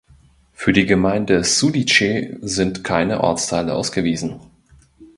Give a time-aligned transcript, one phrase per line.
[0.53, 4.39] Für die Gemeinde Sudice sind keine Ortsteile ausgewiesen.